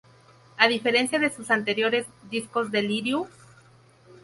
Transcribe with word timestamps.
A 0.57 0.67
diferencia 0.67 1.19
de 1.19 1.29
sus 1.29 1.51
anteriores 1.51 2.07
discos 2.31 2.71
Delirious? 2.71 3.29